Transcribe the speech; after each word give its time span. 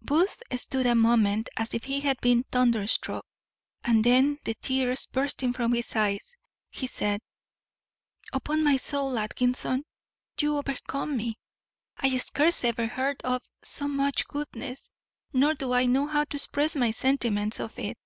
Booth 0.00 0.40
stood 0.54 0.86
a 0.86 0.94
moment, 0.94 1.48
as 1.56 1.74
if 1.74 1.82
he 1.82 1.98
had 1.98 2.20
been 2.20 2.44
thunderstruck, 2.52 3.26
and 3.82 4.04
then, 4.04 4.38
the 4.44 4.54
tears 4.54 5.06
bursting 5.06 5.52
from 5.52 5.72
his 5.74 5.96
eyes, 5.96 6.36
he 6.70 6.86
said, 6.86 7.20
"Upon 8.32 8.62
my 8.62 8.76
soul, 8.76 9.18
Atkinson, 9.18 9.84
you 10.40 10.56
overcome 10.56 11.16
me. 11.16 11.36
I 11.96 12.16
scarce 12.18 12.62
ever 12.62 12.86
heard 12.86 13.20
of 13.22 13.42
so 13.64 13.88
much 13.88 14.28
goodness, 14.28 14.88
nor 15.32 15.54
do 15.54 15.72
I 15.72 15.86
know 15.86 16.06
how 16.06 16.22
to 16.26 16.36
express 16.36 16.76
my 16.76 16.92
sentiments 16.92 17.58
of 17.58 17.76
it. 17.76 17.98